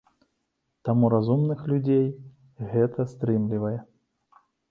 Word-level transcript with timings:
Таму 0.87 1.09
разумных 1.13 1.59
людзей 1.73 2.07
гэта 2.73 3.07
стрымлівае. 3.13 3.77